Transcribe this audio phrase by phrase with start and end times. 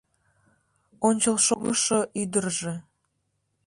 [1.07, 2.73] Ончылшогышо ӱдыржӧ